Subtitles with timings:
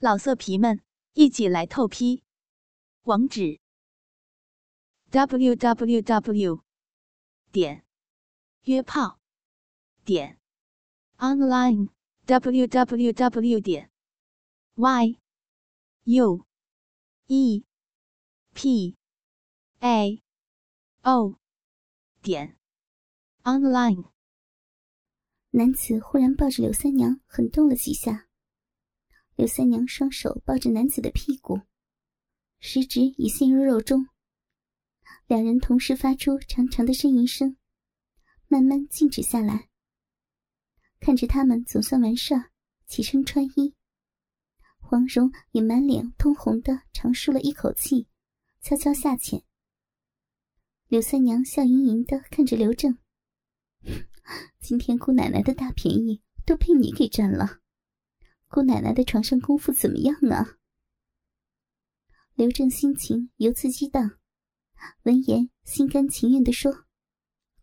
[0.00, 0.80] 老色皮们，
[1.14, 2.22] 一起来透批！
[3.02, 3.58] 网址
[5.10, 6.62] ：w w w
[7.50, 7.84] 点
[8.62, 9.18] 约炮
[10.04, 10.38] 点
[11.16, 11.88] online
[12.26, 13.90] w w w 点
[14.76, 15.18] y
[16.04, 16.46] u
[17.26, 17.64] e
[18.54, 18.96] p
[19.80, 20.22] a
[21.02, 21.40] o
[22.22, 22.56] 点
[23.42, 24.12] online。
[25.50, 28.27] 男子忽然抱着柳三娘，狠动了几下。
[29.38, 31.60] 柳三娘双手抱着男子的屁股，
[32.58, 34.08] 食指已陷入肉中。
[35.28, 37.56] 两人同时发出长长的呻吟声，
[38.48, 39.68] 慢慢静止下来。
[40.98, 42.50] 看着他们总算完事儿，
[42.88, 43.76] 起身穿衣，
[44.80, 48.08] 黄蓉也满脸通红的长舒了一口气，
[48.60, 49.44] 悄悄下潜。
[50.88, 52.98] 柳三娘笑盈盈的看着刘正
[54.58, 57.60] ：“今天姑奶奶的大便宜都被你给占了。”
[58.48, 60.56] 姑奶奶的床上功夫怎么样啊？
[62.34, 64.18] 刘正心情由此激荡，
[65.02, 66.86] 闻言心甘情愿地说：“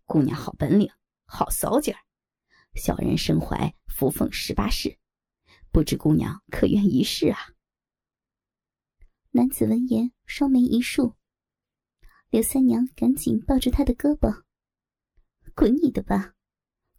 [0.06, 0.92] 姑娘好本领，
[1.26, 1.98] 好骚劲儿，
[2.76, 5.00] 小人身怀扶凤十八式，
[5.72, 7.40] 不知姑娘可愿一试啊？”
[9.32, 11.16] 男子闻言双眉一竖，
[12.30, 14.44] 刘三娘赶紧抱住他的胳膊
[15.56, 16.36] ：“滚你的吧！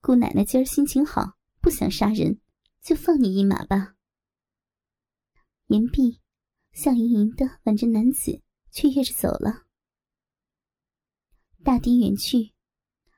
[0.00, 2.40] 姑奶奶今儿心情好，不想杀人。”
[2.86, 3.96] 就放你一马吧。
[5.66, 6.20] 言毕，
[6.70, 9.66] 笑盈盈的挽着男子，雀跃着走了。
[11.64, 12.52] 大敌远去，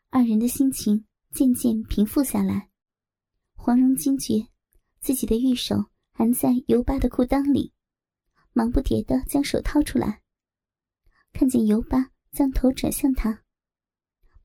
[0.08, 2.70] 二人的心情渐渐平复下来。
[3.56, 4.48] 黄蓉惊觉
[5.00, 7.74] 自己的玉手还在尤巴的裤裆里，
[8.54, 10.22] 忙不迭的将手掏出来，
[11.34, 13.44] 看见尤巴将头转向他，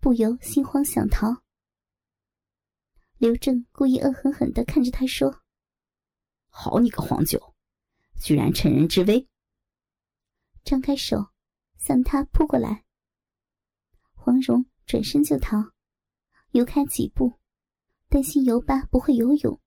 [0.01, 1.42] 不由心慌想逃。
[3.23, 5.43] 刘正故意恶狠狠地看着他说
[6.51, 7.55] ：“好你个黄九，
[8.19, 9.29] 居然趁人之危！”
[10.65, 11.31] 张开手
[11.77, 12.83] 向他扑过来。
[14.11, 15.71] 黄蓉转身就逃，
[16.51, 17.39] 游开几步，
[18.09, 19.57] 担心尤巴不会游泳。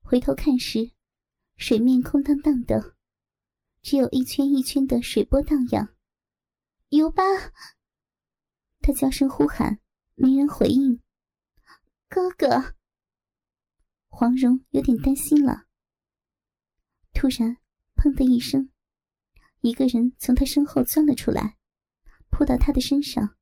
[0.00, 0.90] 回头看时，
[1.58, 2.96] 水面空荡荡的，
[3.82, 5.94] 只有一圈一圈的水波荡漾。
[6.88, 7.22] 尤巴，
[8.80, 9.80] 他娇声呼喊，
[10.14, 11.01] 没人回应。
[12.14, 12.74] 哥哥，
[14.10, 15.64] 黄蓉有点担心了。
[17.14, 17.56] 突然，
[17.94, 18.70] 砰的一声，
[19.62, 21.56] 一个人从他身后钻了出来，
[22.28, 23.34] 扑到他的身上，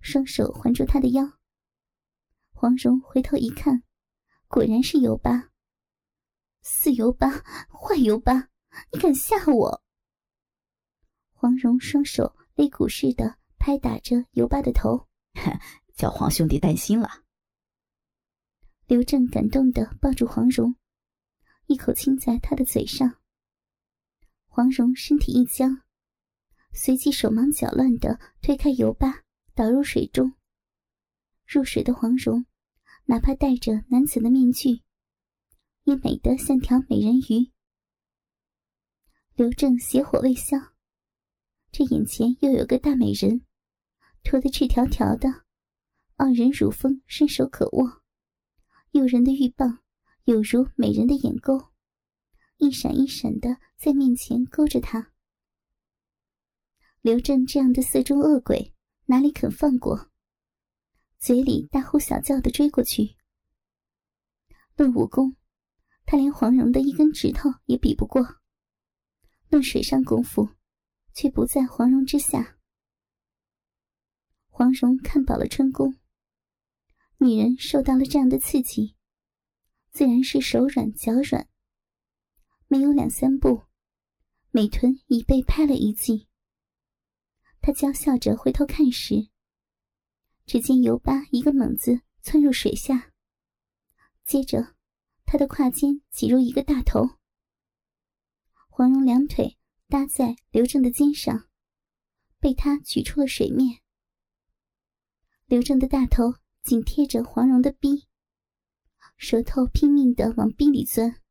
[0.00, 1.38] 双手环住他的腰。
[2.54, 3.82] 黄蓉回头一看，
[4.48, 5.50] 果然是尤巴。
[6.62, 7.28] 死尤巴，
[7.68, 8.48] 坏尤巴，
[8.90, 9.82] 你敢吓我！
[11.34, 15.06] 黄蓉双手擂鼓似的拍打着尤巴的头，
[15.94, 17.25] 叫黄兄弟担心了。
[18.88, 20.76] 刘正感动的抱住黄蓉，
[21.66, 23.20] 一口亲在她的嘴上。
[24.46, 25.82] 黄蓉身体一僵，
[26.72, 29.24] 随即手忙脚乱的推开油巴，
[29.56, 30.34] 倒入水中。
[31.48, 32.46] 入水的黄蓉，
[33.06, 34.82] 哪怕戴着男子的面具，
[35.82, 37.50] 也美得像条美人鱼。
[39.34, 40.56] 刘正邪火未消，
[41.72, 43.44] 这眼前又有个大美人，
[44.22, 45.28] 脱得赤条条的，
[46.18, 48.05] 傲人乳峰，伸手可握。
[48.96, 49.80] 诱人的玉棒，
[50.24, 51.68] 有如美人的眼钩，
[52.56, 55.12] 一闪一闪的在面前勾着他。
[57.02, 58.72] 刘正这样的色中恶鬼，
[59.04, 60.10] 哪里肯放过？
[61.18, 63.16] 嘴里大呼小叫的追过去。
[64.76, 65.36] 论武功，
[66.06, 68.22] 他连黄蓉的一根指头也比不过；
[69.50, 70.48] 论水上功夫，
[71.12, 72.56] 却不在黄蓉之下。
[74.48, 75.94] 黄蓉看饱了春宫。
[77.18, 78.94] 女人受到了这样的刺激，
[79.90, 81.48] 自然是手软脚软。
[82.68, 83.62] 没有两三步，
[84.50, 86.28] 美臀已被拍了一记。
[87.62, 89.30] 她娇笑着回头看时，
[90.44, 93.12] 只见尤巴一个猛子窜入水下，
[94.24, 94.74] 接着
[95.24, 97.18] 他的胯间挤入一个大头。
[98.68, 99.56] 黄蓉两腿
[99.88, 101.48] 搭在刘正的肩上，
[102.38, 103.80] 被他举出了水面。
[105.46, 106.34] 刘正的大头。
[106.66, 108.08] 紧贴着黄蓉的逼，
[109.16, 111.22] 舌头拼命的往逼里钻。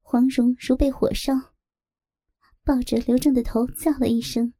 [0.00, 1.32] 黄蓉如被火烧，
[2.64, 4.52] 抱着刘正的头叫了一声，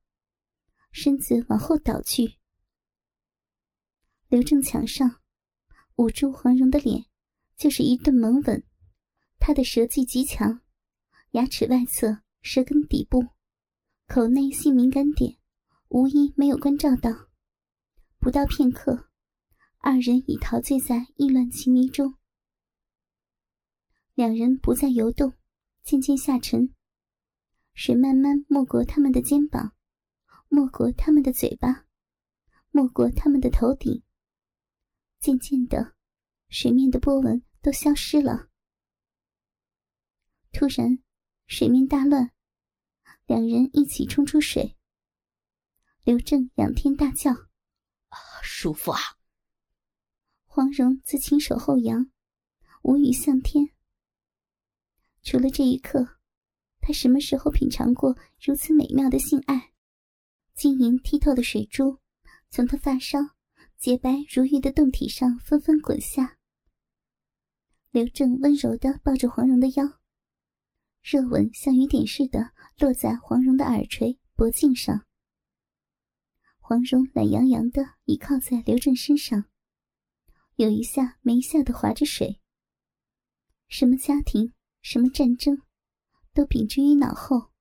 [0.93, 2.39] 身子往后倒去。
[4.29, 5.21] 刘正抢上，
[5.97, 7.07] 捂住黄蓉的脸，
[7.57, 8.63] 就是一顿猛吻。
[9.41, 10.61] 他的舌技极强，
[11.33, 13.27] 牙齿外侧、舌根底部、
[14.07, 15.37] 口内性敏感点，
[15.89, 17.11] 无一没有关照到。
[18.21, 19.08] 不到片刻。
[19.79, 22.15] 二人已陶醉在意乱情迷中。
[24.15, 25.35] 两人不再游动，
[25.83, 26.75] 渐渐下沉。
[27.75, 29.77] 水慢慢没过他们的肩膀，
[30.49, 31.87] 没过他们的嘴巴，
[32.71, 34.03] 没过他们的头顶。
[35.21, 35.95] 渐渐的，
[36.49, 38.49] 水面的波纹都消失了。
[40.53, 40.99] 突然，
[41.47, 42.33] 水面大乱，
[43.27, 44.77] 两人一起冲出水。
[46.03, 47.31] 刘正仰天大叫
[48.11, 48.99] ：“啊，舒服啊！”
[50.59, 52.11] 黄蓉自亲手后仰，
[52.83, 53.69] 无语向天。
[55.23, 56.19] 除了这一刻。
[56.81, 59.73] 他什么时候品尝过如此美妙的性爱？
[60.57, 62.01] 晶莹剔透的水珠
[62.51, 63.21] 从他发梢
[63.77, 66.37] 洁白如玉的胴体上纷纷滚下。
[67.93, 70.01] 刘正温柔地抱着黄蓉的腰，
[71.05, 72.51] 热吻像雨点似的
[72.81, 75.07] 落在黄蓉的耳垂、脖颈上。
[76.59, 79.45] 黄蓉懒洋洋地倚靠在刘正身上，
[80.59, 82.41] 有一下没一下的划着水。
[83.69, 84.53] 什么家庭，
[84.83, 85.57] 什么战争？
[86.35, 87.53] 都屏之于脑后。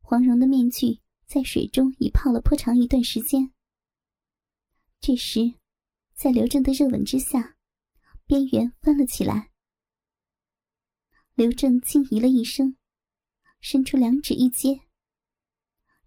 [0.00, 3.52] 黄蓉的面具在水中已泡了颇长一段时间。
[5.02, 5.52] 这时，
[6.14, 7.58] 在刘正的热吻之下，
[8.24, 9.50] 边缘翻了起来。
[11.34, 12.74] 刘正轻咦了一声，
[13.60, 14.80] 伸出两指一接，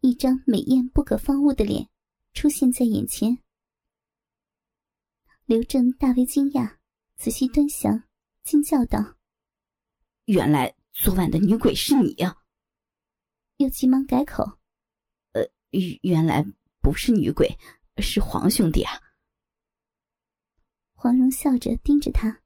[0.01, 1.88] 一张美艳不可方物的脸
[2.33, 3.43] 出现在眼前。
[5.45, 6.78] 刘正大为惊讶，
[7.16, 8.04] 仔细端详，
[8.44, 9.18] 惊叫道
[10.25, 12.38] ：“原来……”昨晚的女鬼是你呀！
[13.57, 14.60] 又急忙改口
[15.34, 15.42] ：“呃，
[16.04, 16.45] 原来
[16.81, 17.57] 不是女鬼，
[17.98, 18.94] 是黄兄弟啊。”
[20.94, 22.44] 黄蓉笑着盯着他，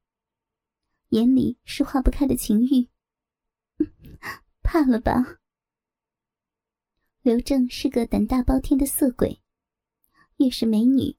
[1.10, 2.88] 眼里是化不开的情欲。
[4.62, 5.12] 怕了吧？
[7.20, 9.42] 刘正是个胆大包天的色鬼，
[10.38, 11.18] 越是美女，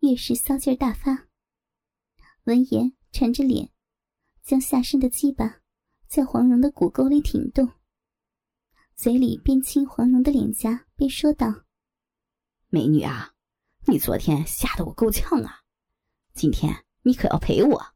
[0.00, 1.28] 越是骚劲大发。
[2.44, 3.72] 闻言，沉着脸，
[4.42, 5.60] 将下身的鸡巴。
[6.06, 7.70] 在黄蓉的骨沟里挺动，
[8.94, 11.66] 嘴里边亲黄蓉的脸颊，边说道
[12.68, 13.34] ：“美女啊，
[13.86, 15.64] 你昨天吓得我够呛啊，
[16.32, 17.94] 今天你可要陪我。”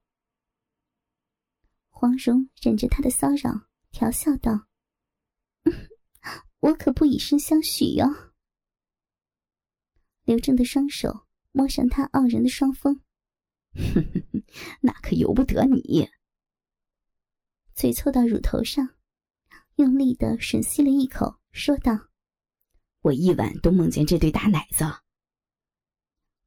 [1.88, 4.66] 黄蓉忍着他的骚扰，调笑道
[6.60, 8.34] ：“我可不以身相许哟。”
[10.25, 13.00] 刘正的双手摸上他傲人的双峰
[14.82, 16.10] ，“那可由不得你。”
[17.75, 18.96] 嘴凑到乳头上，
[19.76, 22.08] 用力的吮吸了一口，说道
[23.02, 24.84] ：“我一晚都梦见这对大奶子。”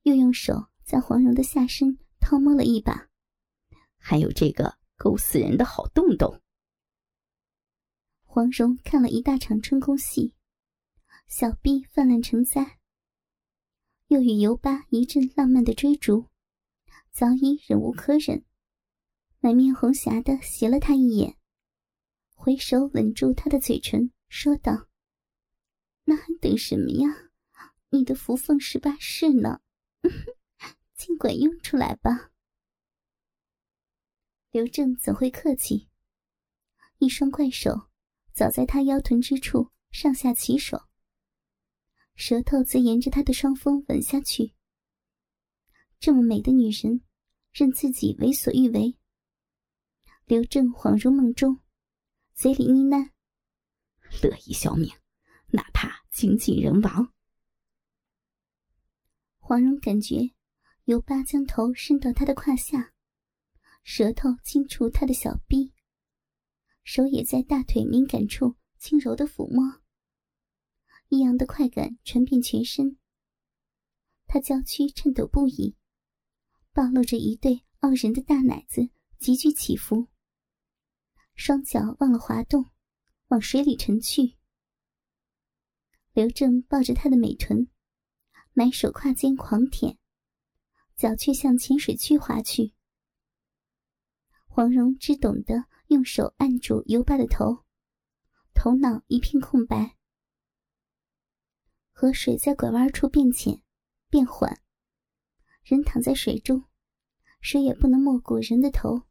[0.04, 3.10] 又用手在黄蓉的下身掏摸了一把，
[3.98, 6.42] 还有这个勾死人的好洞洞。
[8.24, 10.34] 黄蓉看了一大场春宫戏，
[11.28, 12.78] 小臂泛滥成灾，
[14.08, 16.30] 又与尤巴一阵浪漫的追逐，
[17.12, 18.46] 早已忍无可忍。
[19.40, 21.38] 满面红霞的斜了他一眼，
[22.34, 24.88] 回手吻住他的嘴唇，说道
[26.06, 27.32] ：“那还等什么呀？
[27.90, 29.62] 你的扶凤十八式呢？
[30.96, 32.32] 尽管用出来吧。”
[34.52, 35.90] 刘正怎会客气？
[37.00, 37.90] 一双怪手
[38.34, 40.88] 早在他腰臀之处上下其手，
[42.16, 44.54] 舌头则沿着他的双峰吻下去。
[46.00, 47.02] 这么美的女人，
[47.52, 48.98] 任自己为所欲为。
[50.26, 51.60] 刘正恍如梦中，
[52.34, 53.12] 嘴里呢喃
[54.24, 54.90] ：“乐意消命，
[55.48, 57.14] 哪怕精尽人亡。”
[59.38, 60.32] 黄蓉感觉
[60.86, 62.94] 尤巴将头伸到他的胯下，
[63.84, 65.74] 舌头轻触他的小臂，
[66.84, 69.82] 手也在大腿敏感处轻柔的抚摸，
[71.16, 72.98] 异样的快感传遍全身。
[74.28, 75.78] 他娇躯颤抖不已，
[76.74, 80.10] 暴露着一对傲人的大奶子，急剧起伏。
[81.34, 82.66] 双脚忘了滑动，
[83.30, 84.36] 往水里沉去。
[86.12, 87.70] 刘正抱着他的美臀，
[88.52, 89.98] 埋手胯间狂舔，
[90.98, 92.74] 脚却向浅水区滑去。
[94.48, 97.64] 黄蓉只懂得用手按住尤巴的头，
[98.54, 99.96] 头脑一片空白。
[101.98, 103.62] 河水在拐弯处变浅，
[104.10, 104.62] 变缓，
[105.64, 106.66] 人躺在水中，
[107.40, 109.04] 谁也不能没过人的头。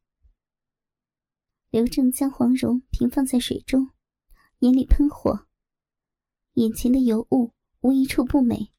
[1.70, 3.92] 刘正将黄蓉平放在水中，
[4.58, 5.46] 眼里喷火。
[6.52, 8.70] 眼前的尤物无一处不美，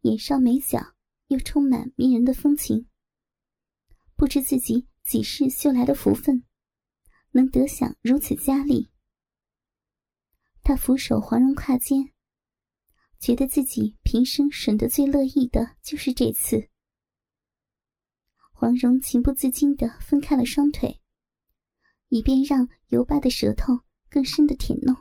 [0.00, 0.94] 眼梢眉角
[1.26, 2.88] 又充满迷人的风情。
[4.16, 6.44] 不知自己几世修来的福分，
[7.32, 8.90] 能得享如此佳丽。
[10.62, 12.14] 他俯首黄蓉胯间，
[13.18, 16.68] 觉得自己平生吮得最乐意的就是这次。
[18.52, 21.00] 黄蓉情不自禁地分开了双腿。
[22.08, 24.96] 以便让尤巴的舌头更深的舔弄。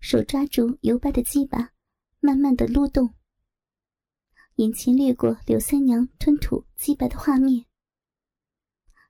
[0.00, 1.72] 手抓住尤巴的鸡巴，
[2.18, 3.14] 慢慢的撸动。
[4.54, 7.66] 眼前掠过柳三娘吞吐鸡巴的画面，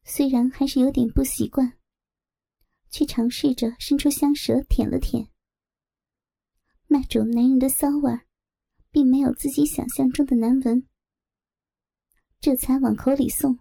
[0.02, 1.79] 虽然还是有点不习惯，
[2.90, 5.29] 却尝试着伸出香舌舔了舔。
[6.92, 8.18] 那种男人的骚味，
[8.90, 10.88] 并没有自己想象中的难闻，
[12.40, 13.61] 这才往口里送。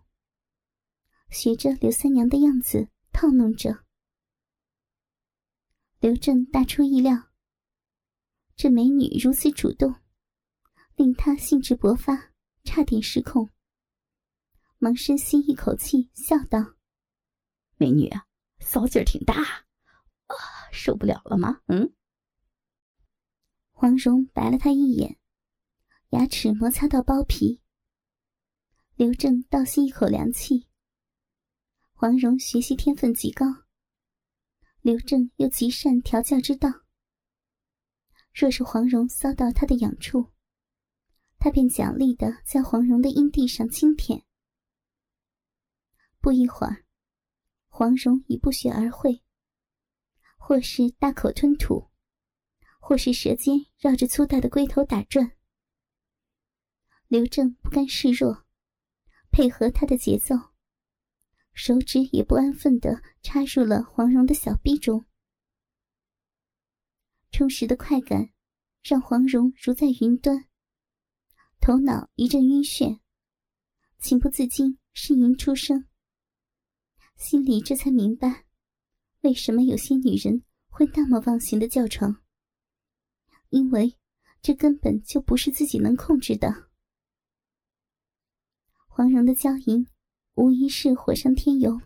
[1.30, 3.86] 学着刘三娘的样子套弄着，
[6.00, 7.30] 刘正大出意料，
[8.56, 9.94] 这美女如此主动。
[10.96, 12.34] 令他兴致勃发，
[12.64, 13.48] 差点失控。
[14.80, 16.74] 忙深吸一口气，笑道
[17.78, 18.10] ：“美女，
[18.60, 20.36] 骚劲儿挺大，啊，
[20.74, 21.94] 受不了了吗？”嗯。
[23.82, 25.18] 黄蓉白了他一眼，
[26.10, 27.62] 牙齿摩擦到包皮。
[28.96, 30.68] 刘正倒吸一口凉气。
[31.94, 33.46] 黄蓉学习天分极高，
[34.82, 36.70] 刘正又极善调教之道。
[38.34, 40.34] 若是黄蓉骚到他的痒处，
[41.38, 44.26] 他便奖励的在黄蓉的阴蒂上轻舔。
[46.20, 46.84] 不一会儿，
[47.70, 49.24] 黄蓉已不学而会，
[50.38, 51.89] 或是大口吞吐，
[52.90, 55.38] 或是舌尖绕着粗大的龟头打转。
[57.08, 58.48] 刘正不甘示弱，
[59.30, 60.36] 配合他的节奏，
[61.54, 65.06] 手指也不安分的插入了黄蓉的小臂中。
[67.30, 68.32] 充实的快感
[68.82, 70.46] 让黄蓉如在云端。
[71.60, 73.02] 头脑一阵晕眩，
[74.00, 75.86] 情不自禁呻吟出声。
[77.18, 78.48] 心里这才明白，
[79.22, 82.24] 为什么有些女人会那么忘形的叫床。
[83.50, 83.98] 因为
[84.42, 86.70] 这根本就不是自己能控制的。
[88.88, 89.88] 黄蓉的娇吟，
[90.36, 91.82] 无疑是火上添油。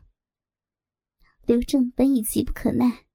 [1.45, 3.05] 刘正本已急不可耐，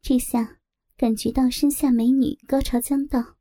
[0.00, 0.60] 这下
[0.96, 3.36] 感觉到身下美女高潮将到。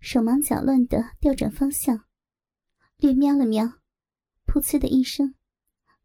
[0.00, 2.06] 手忙脚乱的调转方向，
[2.96, 3.64] 略瞄了瞄，
[4.46, 5.36] 噗呲的一声，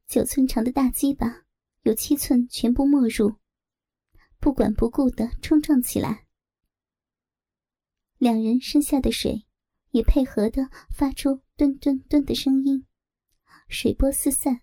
[0.06, 1.46] 九寸长的大鸡巴
[1.82, 3.38] 有七寸全部没入，
[4.40, 6.27] 不管不顾的冲撞起来。
[8.18, 9.46] 两人身下的水
[9.92, 12.86] 也配合的发出吨吨吨的声音，
[13.68, 14.62] 水波四散。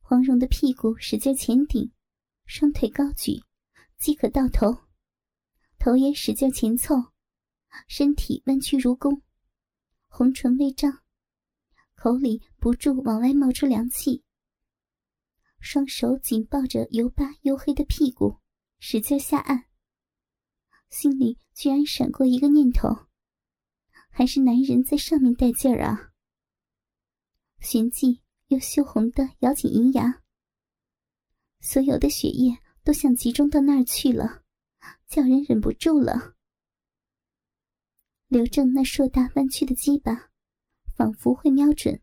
[0.00, 1.92] 黄蓉的屁股使劲前顶，
[2.46, 3.42] 双腿高举，
[3.98, 4.86] 即可到头，
[5.78, 6.94] 头也使劲前凑。
[7.88, 9.20] 身体弯曲如弓，
[10.08, 11.02] 红唇微张，
[11.94, 14.24] 口里不住往外冒出凉气。
[15.60, 18.38] 双手紧抱着油巴黝黑的屁股，
[18.78, 19.65] 使劲下按。
[20.90, 23.06] 心里居然闪过一个念头：
[24.10, 26.12] 还是男人在上面带劲儿啊！
[27.60, 30.22] 旋即又羞红的咬紧银牙，
[31.60, 34.44] 所有的血液都想集中到那儿去了，
[35.08, 36.34] 叫人忍不住了。
[38.28, 40.30] 刘正那硕大弯曲的鸡巴，
[40.96, 42.00] 仿佛会瞄准，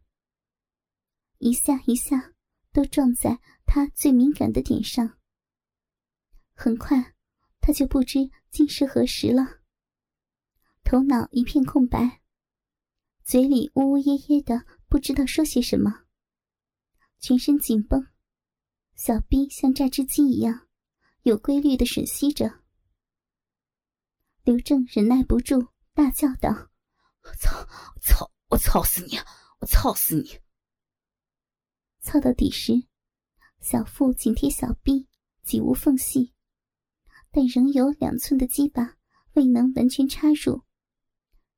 [1.37, 2.33] 一下一下
[2.71, 5.17] 都撞在他最敏感的点上。
[6.53, 7.15] 很快，
[7.59, 8.19] 他就不知
[8.53, 9.61] 今是何时了，
[10.83, 12.21] 头脑一片空白，
[13.23, 16.03] 嘴里呜呜咽咽的，不知道说些什么，
[17.19, 18.05] 全身紧绷，
[18.93, 20.67] 小臂像榨汁机一样，
[21.23, 22.61] 有规律的吮吸着。
[24.43, 25.69] 刘正忍耐不住。
[25.95, 26.49] 大叫道
[27.21, 27.67] ：“我操！
[28.01, 28.31] 操！
[28.49, 29.17] 我操死你！
[29.59, 30.39] 我操死你！”
[32.01, 32.87] 操到底时，
[33.61, 35.07] 小腹紧贴小臂，
[35.43, 36.32] 几无缝隙，
[37.35, 38.95] 但仍有两寸的鸡巴
[39.33, 40.61] 未能完全插入。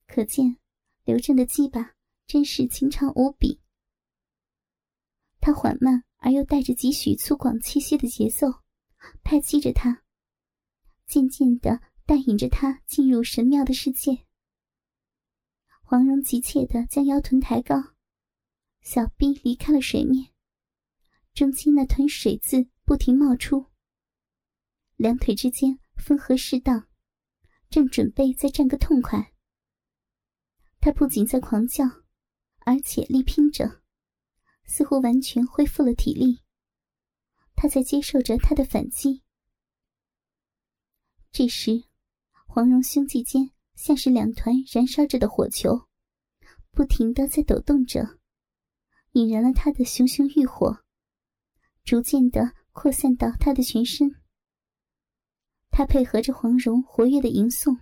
[0.08, 0.56] 可见
[1.04, 3.60] 刘正的鸡巴真是情长无比。
[5.42, 8.48] 他缓慢而又带着几许粗犷气息的节奏，
[9.22, 10.02] 拍击着他，
[11.06, 14.26] 渐渐的带引着他进入神妙的世界。
[15.84, 17.76] 黄蓉急切地将腰臀抬高，
[18.82, 20.32] 小臂离开了水面，
[21.34, 23.68] 中间那团水渍不停冒出。
[24.96, 26.88] 两腿之间分合适当，
[27.70, 29.34] 正准备再战个痛快。
[30.80, 31.86] 他不仅在狂叫，
[32.60, 33.82] 而且力拼着，
[34.66, 36.42] 似乎完全恢复了体力。
[37.56, 39.24] 他在接受着他的反击。
[41.32, 41.84] 这时，
[42.48, 43.52] 黄蓉胸际间。
[43.76, 45.90] 像是两团燃烧着的火球，
[46.72, 48.20] 不停的在抖动着，
[49.12, 50.82] 引燃了他的熊熊欲火，
[51.84, 54.10] 逐渐的扩散到他的全身。
[55.78, 57.78] 他配合着黄蓉活跃的吟诵，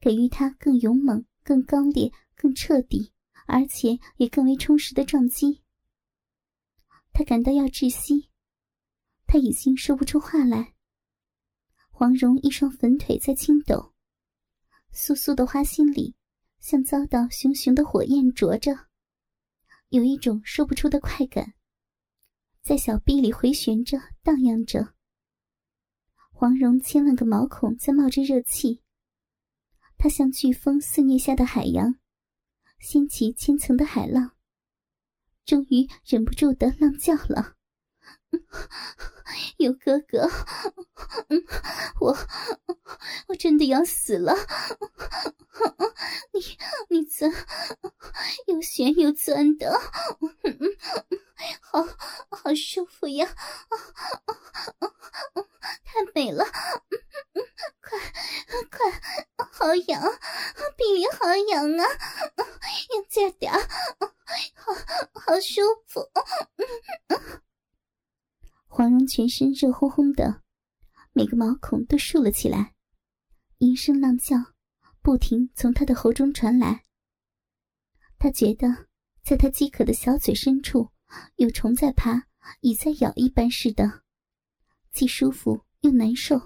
[0.00, 3.12] 给予他更勇猛、更高烈、更彻底，
[3.46, 5.60] 而且也更为充实的撞击。
[7.12, 8.30] 他感到要窒息，
[9.26, 10.72] 他已经说不出话来。
[11.90, 13.92] 黄蓉一双粉腿在轻抖，
[14.90, 16.14] 酥酥的花心里
[16.58, 18.74] 像遭到熊熊的火焰灼着，
[19.90, 21.52] 有一种说不出的快感，
[22.62, 24.93] 在小臂里回旋着，荡漾着。
[26.36, 28.82] 黄蓉千万个毛孔在冒着热气，
[29.96, 31.94] 她像飓风肆虐下的海洋，
[32.80, 34.32] 掀起千层的海浪。
[35.44, 37.53] 终于忍不住的浪叫了
[39.58, 40.30] ：“有哥哥，
[42.00, 42.16] 我
[43.28, 44.34] 我真的要死了！
[46.32, 46.40] 你
[46.88, 47.32] 你钻，
[48.46, 49.80] 又旋又钻的，
[51.60, 51.82] 好
[52.30, 53.34] 好舒服呀！
[55.84, 56.44] 太美了，
[57.80, 57.98] 快
[58.70, 60.02] 快，好痒，
[60.76, 61.84] 臂里好痒啊！
[62.90, 64.74] 用劲点，好
[65.14, 66.10] 好舒服。
[68.66, 70.42] 黄蓉全身热烘烘的，
[71.12, 72.74] 每个毛孔都竖了起来，
[73.58, 74.36] 一声浪叫
[75.02, 76.82] 不停从他的喉中传来。
[78.18, 78.88] 他觉得，
[79.22, 80.90] 在他饥渴的小嘴深处，
[81.36, 82.26] 有虫在爬，
[82.58, 84.02] 蚁在咬一般似的，
[84.90, 86.36] 既舒服又难受，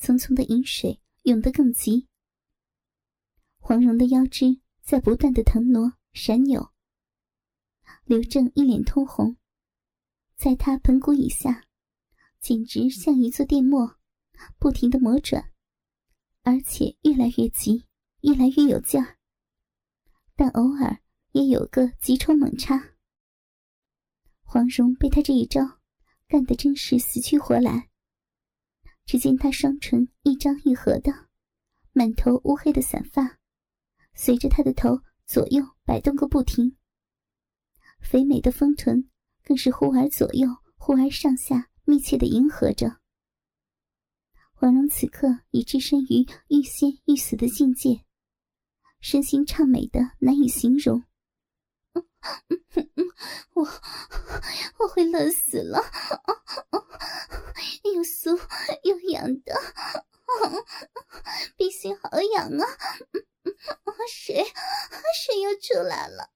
[0.00, 2.08] 匆匆的饮水涌得更急。
[3.58, 6.72] 黄蓉的腰肢在不断的腾挪闪扭，
[8.06, 9.36] 刘正一脸通红。
[10.38, 11.66] 在他盆骨以下，
[12.38, 13.98] 简直像一座电磨，
[14.60, 15.52] 不停的磨转，
[16.42, 17.84] 而且越来越急，
[18.20, 19.18] 越来越有劲儿。
[20.36, 21.00] 但偶尔
[21.32, 22.94] 也有个急冲猛插。
[24.42, 25.60] 黄蓉被他这一招
[26.28, 27.90] 干得真是死去活来。
[29.06, 31.28] 只见他双唇一张一合的，
[31.92, 33.40] 满头乌黑的散发，
[34.14, 36.76] 随着他的头左右摆动个不停。
[37.98, 39.10] 肥美的丰臀。
[39.48, 42.98] 更是忽而左右，忽而上下，密切的迎合着。
[44.52, 48.04] 黄蓉此刻已置身于欲仙欲死的境界，
[49.00, 51.02] 身心畅美的难以形容。
[53.54, 53.66] 我
[54.80, 55.80] 我会乐死了，
[57.84, 58.38] 又酥
[58.82, 59.58] 又痒的，
[61.56, 62.66] 必须好痒啊！
[64.10, 66.30] 水水又出来了。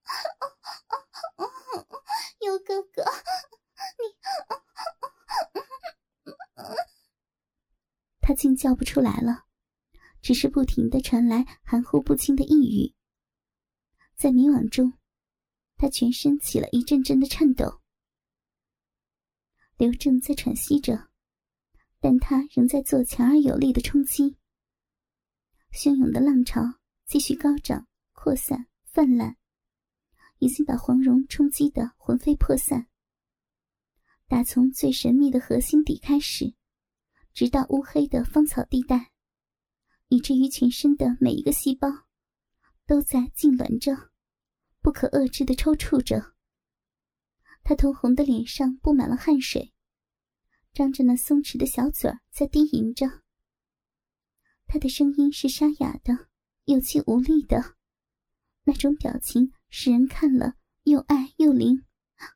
[2.41, 3.05] 有哥哥，
[3.99, 4.17] 你，
[8.21, 9.45] 他竟叫不出来了，
[10.21, 12.95] 只是不停的传来含糊不清的呓语。
[14.15, 14.93] 在迷惘中，
[15.77, 17.81] 他全身起了一阵阵的颤抖。
[19.77, 21.09] 刘正在喘息着，
[21.99, 24.37] 但他仍在做强而有力的冲击。
[25.73, 26.63] 汹涌的浪潮
[27.05, 29.37] 继续高涨、扩散、泛滥。
[30.39, 32.87] 已经把黄蓉冲击得魂飞魄散。
[34.29, 36.55] 打从最神秘的核心底开始，
[37.33, 39.13] 直到乌黑的芳草地带，
[40.09, 41.89] 以至于全身的每一个细胞，
[42.87, 44.11] 都在痉挛着，
[44.81, 46.35] 不可遏制的抽搐着。
[47.63, 49.73] 他通红的脸上布满了汗水，
[50.73, 53.23] 张着那松弛的小嘴在低吟着。
[54.67, 56.29] 他的声音是沙哑的，
[56.65, 57.77] 有气无力的，
[58.65, 59.53] 那种表情。
[59.75, 61.87] 使人看了又爱又灵，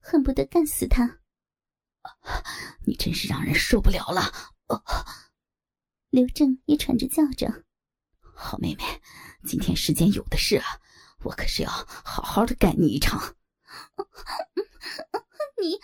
[0.00, 1.20] 恨不得干死他。
[2.86, 4.55] 你真是让人受不了了！
[6.10, 7.64] 刘正也喘着叫着
[8.20, 8.82] ：“好妹妹，
[9.44, 10.64] 今天时间有的是啊，
[11.24, 13.36] 我可是要好好的干你一场。”
[15.60, 15.78] 你，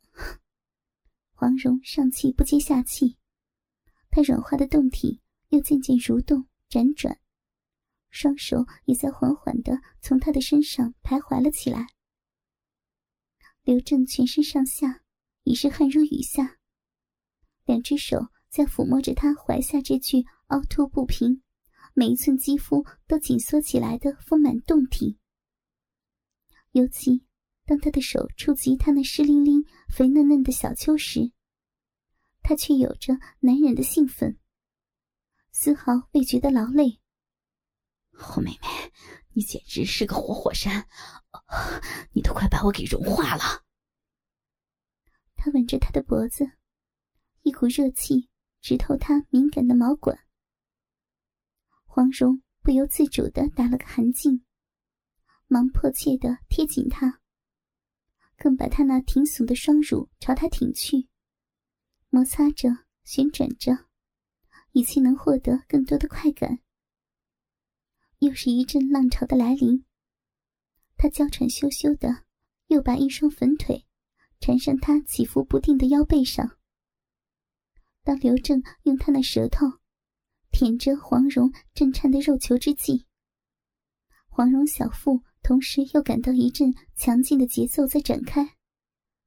[1.32, 3.16] 黄蓉上气不接下气，
[4.10, 7.18] 她软化的胴体又渐渐蠕动辗转。
[8.10, 11.86] 双手也在缓缓的从他的身上徘徊了起来。
[13.62, 15.02] 刘正全身上下
[15.44, 16.58] 已是汗如雨下，
[17.70, 21.40] 两只手在抚摸着他怀下这具凹凸不平、
[21.94, 25.20] 每一寸肌肤都紧缩起来的丰满胴体。
[26.72, 27.24] 尤其
[27.66, 31.30] 当他的手触及他那湿淋淋、肥嫩嫩的小丘时，
[32.42, 34.36] 他却有着难忍的兴奋，
[35.52, 36.98] 丝毫未觉得劳累。
[38.10, 38.92] 好妹妹，
[39.32, 40.88] 你简直是个活火山，
[42.12, 43.62] 你都快把我给融化了。
[45.36, 46.50] 他吻着她的脖子，
[47.42, 48.28] 一股热气
[48.60, 50.18] 直透他敏感的毛管。
[51.86, 54.42] 黄蓉不由自主的打了个寒噤，
[55.46, 57.20] 忙迫切的贴紧他，
[58.36, 61.08] 更把他那挺耸的双乳朝他挺去，
[62.10, 62.68] 摩擦着，
[63.04, 63.86] 旋转着，
[64.72, 66.60] 以期能获得更多的快感。
[68.18, 69.84] 又是一阵浪潮的来临，
[70.96, 72.24] 他娇喘羞羞的，
[72.66, 73.86] 又把一双粉腿
[74.38, 76.58] 缠上他起伏不定的腰背上。
[78.02, 79.66] 当刘正用他那舌头
[80.50, 83.06] 舔着黄蓉震颤的肉球之际，
[84.28, 88.56] 黄蓉小腹同时又感到一阵强劲的节奏在展开，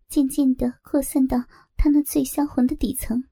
[0.10, 1.38] 渐渐的扩散到
[1.76, 3.24] 他那最销魂的底层。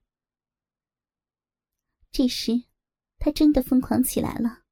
[2.12, 2.63] 这时，
[3.17, 4.63] 他真的疯狂起来了，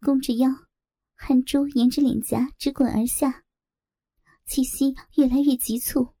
[0.00, 0.48] 弓着腰，
[1.14, 3.44] 汗珠沿着脸颊直滚而下，
[4.44, 6.14] 气息越来越急促。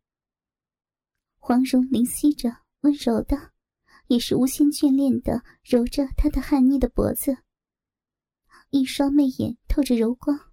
[1.38, 3.49] 黄蓉灵犀着，温柔的，
[4.10, 7.44] 也是无限眷恋的揉着他的汗腻的脖子，
[8.70, 10.50] 一双媚眼透着柔光。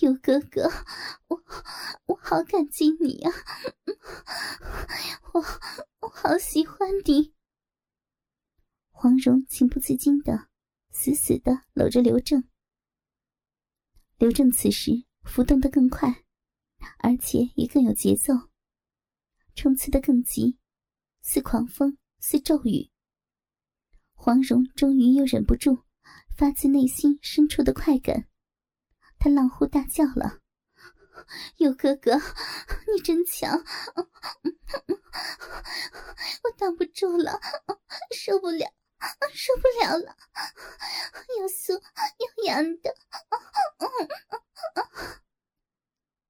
[0.00, 0.70] 尤哥哥，
[1.28, 1.44] 我
[2.06, 3.30] 我好感激你呀，
[5.34, 5.44] 我
[6.00, 7.34] 我好喜欢你。
[8.90, 10.48] 黄蓉情不自禁的
[10.88, 12.42] 死死的搂着刘正，
[14.16, 16.24] 刘正此时浮动的更快，
[17.00, 18.32] 而且也更有节奏，
[19.54, 20.58] 冲刺的更急，
[21.22, 22.90] 似狂风，似骤雨。
[24.12, 25.84] 黄蓉终于又忍不住
[26.36, 28.28] 发自内心深处的快感，
[29.18, 30.40] 她浪呼大叫了
[31.56, 32.20] ：“尤哥哥，
[32.94, 33.64] 你真强！
[36.42, 37.40] 我挡不住了，
[38.14, 38.68] 受不了！”
[39.34, 40.16] 受不了了，
[41.40, 42.94] 又酥又痒的。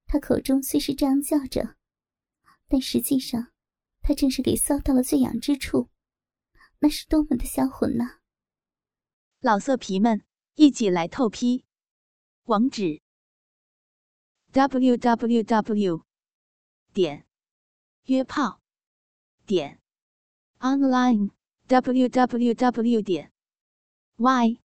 [0.07, 1.77] 他口中虽是这样叫着，
[2.69, 3.52] 但实际上，
[4.15, 5.89] 正是给搔到了最痒之处，
[6.79, 8.21] 那是多么的销魂呢！
[9.41, 11.65] 老色皮们，一起来透批，
[12.45, 13.01] 网址
[14.53, 16.05] ：w w w.
[16.93, 17.27] 点
[18.05, 18.61] 约炮
[19.47, 19.81] 点
[20.59, 21.31] online。
[21.69, 23.33] www 点
[24.17, 24.61] y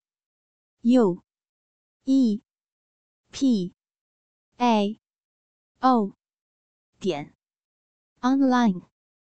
[0.82, 1.22] u
[2.04, 2.42] e
[3.30, 3.74] p
[4.58, 5.00] a
[5.78, 6.12] o
[6.98, 7.34] 点
[8.20, 8.82] online。